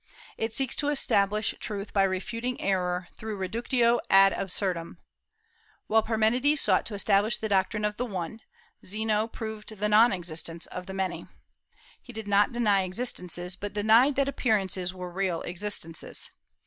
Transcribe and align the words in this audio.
It 0.35 0.51
seeks 0.51 0.75
to 0.77 0.87
establish 0.87 1.53
truth 1.59 1.93
by 1.93 2.01
refuting 2.01 2.59
error 2.59 3.07
through 3.15 3.33
the 3.33 3.37
reductio 3.37 3.99
ad 4.09 4.33
absurdum. 4.33 4.97
While 5.85 6.01
Parmenides 6.01 6.59
sought 6.59 6.87
to 6.87 6.95
establish 6.95 7.37
the 7.37 7.47
doctrine 7.49 7.85
of 7.85 7.97
the 7.97 8.05
One, 8.07 8.41
Zeno 8.83 9.27
proved 9.27 9.77
the 9.77 9.89
non 9.89 10.11
existence 10.11 10.65
of 10.65 10.87
the 10.87 10.95
Many. 10.95 11.27
He 12.01 12.13
did 12.13 12.27
not 12.27 12.51
deny 12.51 12.81
existences, 12.81 13.55
but 13.55 13.73
denied 13.73 14.15
that 14.15 14.27
appearances 14.27 14.91
were 14.91 15.11
real 15.11 15.43
existences. 15.43 16.31